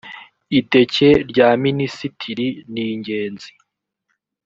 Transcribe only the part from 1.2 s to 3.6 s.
rya mininisitiri ningenzi.